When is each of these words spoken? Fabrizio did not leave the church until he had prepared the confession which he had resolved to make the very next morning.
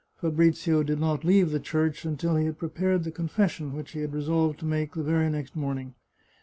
Fabrizio 0.19 0.81
did 0.81 0.99
not 0.99 1.23
leave 1.23 1.51
the 1.51 1.59
church 1.59 2.05
until 2.05 2.35
he 2.35 2.47
had 2.47 2.57
prepared 2.57 3.03
the 3.03 3.11
confession 3.11 3.71
which 3.71 3.91
he 3.91 3.99
had 3.99 4.13
resolved 4.15 4.57
to 4.59 4.65
make 4.65 4.95
the 4.95 5.03
very 5.03 5.29
next 5.29 5.55
morning. 5.55 5.93